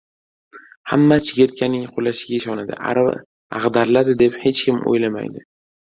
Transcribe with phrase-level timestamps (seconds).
[0.93, 3.15] hamma chigirtkaning qulashiga ishonadi, arava
[3.61, 5.51] ag‘dariladi deb hech kim o‘ylamaydi.